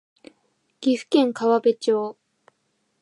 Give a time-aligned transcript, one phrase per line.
[0.79, 2.17] 岐阜県川辺町